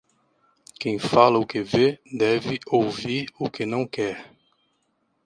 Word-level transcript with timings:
Quem 0.79 0.97
fala 0.97 1.37
o 1.37 1.45
que 1.45 1.61
vê 1.61 1.99
deve 2.11 2.59
ouvir 2.65 3.29
o 3.37 3.51
que 3.51 3.67
não 3.67 3.85
quer. 3.87 4.31